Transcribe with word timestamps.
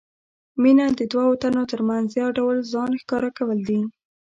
مینه 0.61 0.85
د 0.97 1.01
دوو 1.11 1.31
تنو 1.41 1.63
ترمنځ 1.71 2.07
یو 2.21 2.29
ډول 2.37 2.57
ځان 2.71 2.91
ښکاره 3.01 3.29
کول 3.37 3.59
دي. 3.69 3.81